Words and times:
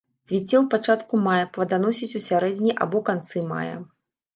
Цвіце 0.29 0.55
ў 0.59 0.61
пачатку 0.73 1.21
мая, 1.27 1.45
пладаносіць 1.59 2.13
у 2.23 2.25
сярэдзіне 2.31 2.73
або 2.83 3.07
канцы 3.15 3.51
мая. 3.57 3.75